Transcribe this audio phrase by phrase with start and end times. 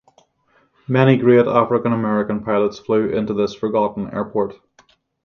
[0.87, 4.55] Many great African-American pilots flew into this forgotten airport.